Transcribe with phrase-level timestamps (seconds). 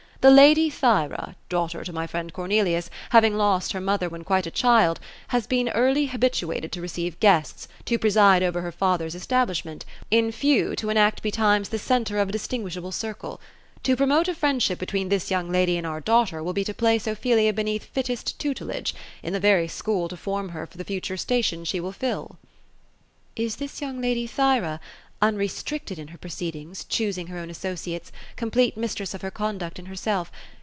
[0.21, 1.33] The lady Thyra.
[1.49, 5.69] daughter to my friend Cornelius, having lost her mother when quite a child, has been
[5.69, 11.23] early habituated to receive guests, to preside over her father's establishment,— in few, to enact
[11.23, 13.41] betimes the centre of a distinguishable circle.
[13.81, 16.73] To promote a friend* ship between this young lady and our daughter will be to
[16.75, 18.93] place Ophelia beneath fittest tutelage—
[19.23, 23.43] in the vcrj' school to form her for the future station ^she will fill.'' ^'^
[23.43, 24.79] Is this young lady Thyra,—
[25.31, 30.31] unrestricted in her proceedings, choosing her own associates, complete mistress of her conduct and herself.